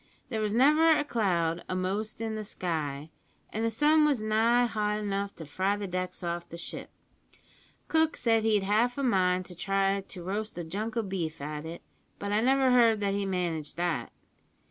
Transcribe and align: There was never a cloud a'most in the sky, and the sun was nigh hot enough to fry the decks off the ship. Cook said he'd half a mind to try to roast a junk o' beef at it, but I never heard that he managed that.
There 0.29 0.41
was 0.41 0.51
never 0.51 0.89
a 0.89 1.03
cloud 1.03 1.63
a'most 1.69 2.21
in 2.21 2.33
the 2.33 2.43
sky, 2.43 3.11
and 3.53 3.63
the 3.63 3.69
sun 3.69 4.03
was 4.03 4.19
nigh 4.19 4.65
hot 4.65 4.97
enough 4.97 5.35
to 5.35 5.45
fry 5.45 5.75
the 5.77 5.85
decks 5.85 6.23
off 6.23 6.49
the 6.49 6.57
ship. 6.57 6.89
Cook 7.87 8.17
said 8.17 8.41
he'd 8.41 8.63
half 8.63 8.97
a 8.97 9.03
mind 9.03 9.45
to 9.45 9.53
try 9.55 10.01
to 10.01 10.23
roast 10.23 10.57
a 10.57 10.63
junk 10.63 10.97
o' 10.97 11.03
beef 11.03 11.39
at 11.39 11.67
it, 11.67 11.83
but 12.17 12.31
I 12.31 12.41
never 12.41 12.71
heard 12.71 12.99
that 13.01 13.13
he 13.13 13.27
managed 13.27 13.77
that. 13.77 14.11